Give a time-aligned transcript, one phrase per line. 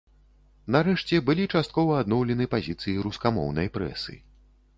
[0.75, 4.19] Нарэшце, былі часткова адноўлены пазіцыі рускамоўнай прэсы.